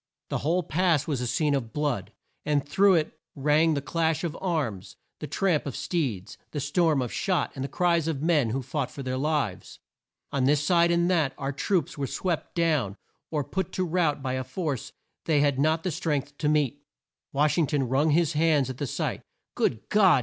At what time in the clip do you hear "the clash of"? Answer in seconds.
3.75-4.35